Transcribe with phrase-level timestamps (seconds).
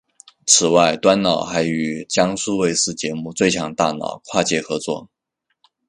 [0.47, 5.07] 此外端脑还与江苏卫视节目最强大脑跨界合作。